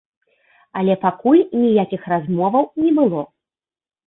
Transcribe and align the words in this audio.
Але 0.79 0.95
пакуль 1.03 1.43
ніякіх 1.65 2.09
размоваў 2.15 2.65
не 2.87 2.91
было. 2.97 3.21